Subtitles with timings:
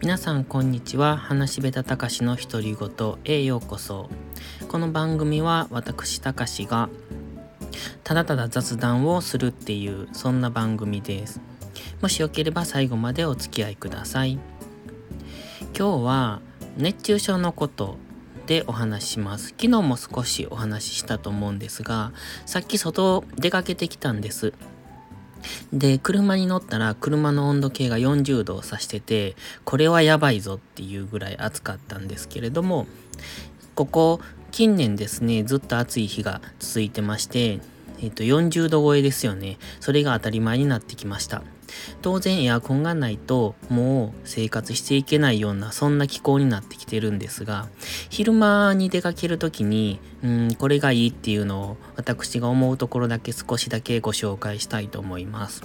[0.00, 1.18] 皆さんこんにちは。
[1.18, 4.08] 話しべたたかしの独り言へようこそ。
[4.68, 6.88] この番組は私たかしが
[8.02, 11.40] ただただ雑談をするっていうそんな番組です。
[12.00, 14.38] もしよければ最後までお付き合いください。
[15.76, 16.40] 今日は
[16.78, 17.98] 熱中症のこと
[18.46, 19.48] でお話しします。
[19.48, 22.12] 昨日も少しお話ししたと思うんですが
[22.46, 24.54] さっき外出かけてきたんです。
[25.72, 32.86] で、車に乗ったら車の温度計が40度を指してて、これはやばいぞっていうぐらい暑かったんですけれども、
[33.74, 37.60] ここ近年ですね、ずっと暑い日が続いてまして、
[38.02, 39.58] えっと、40度超えですよね。
[39.80, 41.42] それが当たり前になってきました。
[42.02, 47.68] 当然エアコンがないともう生活していけないようなそんな気候になってきてるんですが
[48.10, 55.62] 昼間に出かける時にうんこれがいいっていうのを私が思うところだけ少しだけご紹介したいと思います。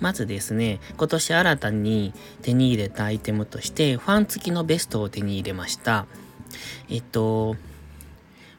[0.00, 6.06] まずですね、今年新たに手に入れたアイテムとして、ファン付きのベストを手に入れました。
[6.90, 7.54] えっと、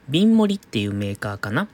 [0.08, 1.67] ビンモリっていうメーカーかな？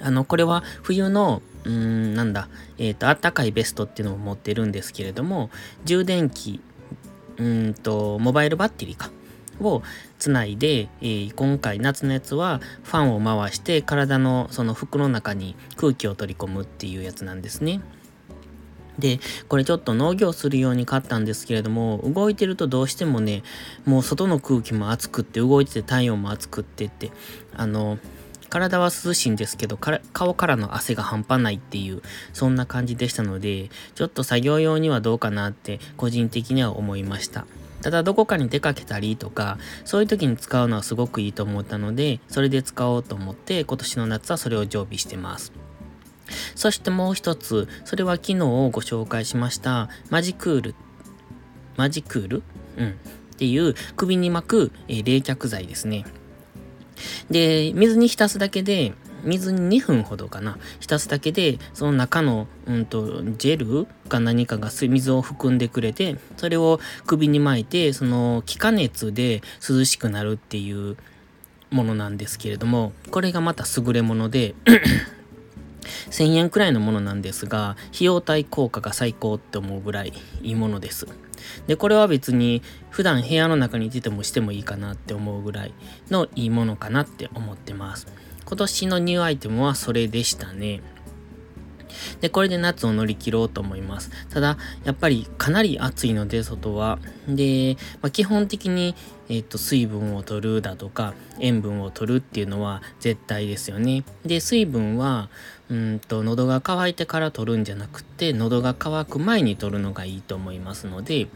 [0.00, 5.50] あの、これは冬の、うーん、なんだ、えっ、ー、と、あったかいベストっていうのを持ってるんですけれども、
[5.84, 6.60] 充電器、
[7.38, 9.10] うんと、モバイルバッテリーか。
[9.60, 9.82] を
[10.18, 17.80] つないで、えー、今回夏のやつはファンを回して体のその服の中に空気を取り込むっていうやつなんですね。
[18.98, 23.42] で、これちょっと農業するように買ったんですけれども、動いてるとどうしてもね、
[23.86, 27.10] もう外の空気も熱くって、動いてて太陽も熱くってって、
[27.56, 27.98] あの、
[28.52, 32.02] 体は涼しいんですけど、顔からの汗が半端ないっていう、
[32.34, 37.46] そんな感じでしたので、ちょっと作業用にはどうかなって個人的には思いました。
[37.80, 45.52] ただどこかに出かけたりとか、そういう時に使うのはすごくいいと思ったので、それで使おうと思って、今年の夏はそれを常備してます。
[46.54, 50.74] そしてもう一つ、それは昨日ご紹介しました、マジクール。
[51.78, 52.42] マジクール？
[52.76, 52.88] うん。
[52.90, 52.92] っ
[53.36, 56.04] ていう首に巻く、え、冷却剤ですね。
[57.30, 58.92] で、水に浸すだけで、
[59.24, 70.96] 水に2分ほどかな、浸すだけで、その中の、うんと、ジェルか何かが水を含んでくれて、それを首に巻いて、その気化熱で涼しくなるっていう
[71.70, 74.54] ものなんですけれども、これがまた優れもので
[76.12, 80.12] 1000円くらいのものなんですが、費用対効果が最高って思うぐらい
[80.42, 81.08] いいものです。
[81.66, 85.74] で、これは別に普段部屋の中にいててもしてもいいかなって思うぐらい
[86.10, 88.06] のいいものかなって思ってます。
[88.44, 90.82] 今年のニューアイテムはそれでしたね。
[92.20, 94.10] で、これで夏を乗り切ろうと思います。
[94.30, 96.98] ただ、やっぱりかなり暑いので、外は。
[97.28, 98.94] で、まあ、基本的に、
[99.28, 104.04] えっ、と、水分を取るだとか、塩分を取るっていうのは絶対ですよね。
[104.24, 105.30] で、水分は、
[105.70, 111.28] うんと、喉が渇いてから取るんじゃなくて、喉が渇く前に取るのがいいと思いますので、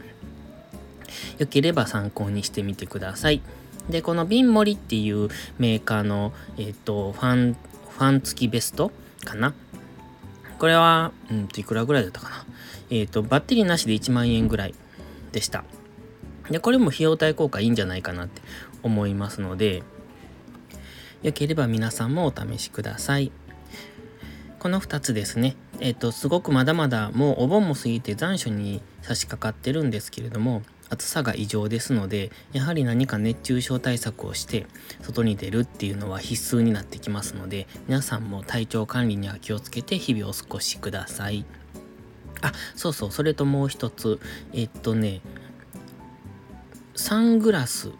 [1.37, 3.41] よければ参考にしてみてください。
[3.89, 8.91] で、このビンモリっていうメーカーの、えっ、と、ファン、ファン付きベスト
[9.23, 9.53] かな
[10.59, 12.45] これは、うんと、いくらぐらいだったかな。
[12.89, 14.75] えっ、ー、と、バッテリーなしで1万円ぐらい
[15.31, 15.63] でした。
[16.49, 18.41] で、これも費用対効果いいんじゃないかなって
[18.83, 19.83] 思いますので、
[21.23, 23.31] よければ皆さんもお試しください。
[24.59, 25.55] この2つですね。
[25.79, 34.65] えっ、ー、と、すごくまだまだもうお盆も過ぎて残暑に差し掛かってるんですけれども、暑さが異常ですので、やはり何か熱中症対策をして
[35.01, 41.45] 外に出るっていうのは必須になってきますので、皆さんも体調管理には気をつけて日々お過ごしください。
[42.41, 44.19] あ、そうそう、それともう一つ、
[44.53, 45.21] えっとね、
[46.95, 47.91] サングラス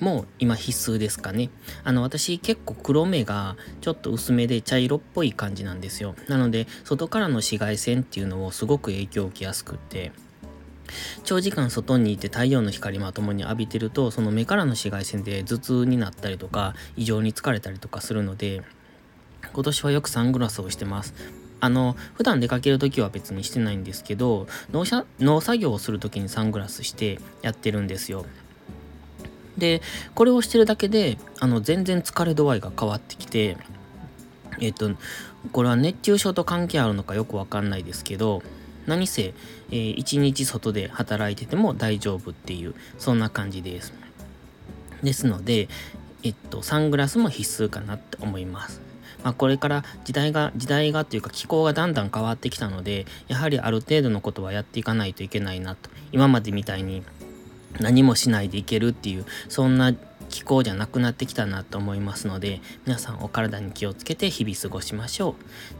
[0.00, 1.50] も今必須ですかね。
[1.84, 6.14] あの、私結構黒目がちょっと薄めで茶色っぽい感じなんですよ。
[6.28, 10.12] なので、外からの紫外線っていうのをすごく影響を受けやすくって、
[11.24, 18.62] 長時間外にいて太陽の光まともに浴びてるとその目からの紫外線で頭痛になったりとか異常に疲れたりとかするので
[19.52, 21.14] 今年はよくサングラスをしてます。
[21.62, 24.84] あの普段出かける時は別にしてないんですけど農
[25.18, 28.24] 農作業をする時にサングラスしてやってるんですよ。
[29.58, 29.82] で
[30.14, 33.58] これをしてるだけであの全然疲れ度合いが変わってきて
[34.58, 34.90] えっと
[35.52, 38.42] これは熱中症と関係あるのかよくわかんないですけど
[38.90, 39.34] 何せ、
[39.70, 43.94] えー、一日外で働いてても大丈夫っていう、そんな感じです。
[45.02, 45.68] ですので、
[46.24, 48.80] えっと、サングラスも必須かなって思います。
[49.22, 55.88] まあ、これから時代が、時代がというか気候がだんだん変わってきたので、やはりある程度のことはやっていかないといけないなと。
[56.10, 57.04] 今までみたいに
[57.78, 59.94] 何もしないでいけるっていう、そんな
[60.28, 65.36] 気候じゃなくなってきたなと思いますので、皆さんお体に気をつけて日々過ごしましょ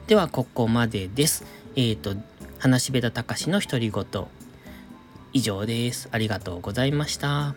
[0.06, 0.08] う。
[0.08, 1.44] では、ここまでです。
[1.76, 2.16] えっ、ー、と、
[2.60, 4.04] 話しべたたかしの独り言。
[5.32, 6.08] 以上です。
[6.12, 7.54] ありがとうございました。